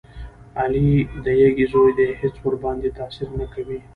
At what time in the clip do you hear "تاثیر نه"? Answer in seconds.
2.99-3.45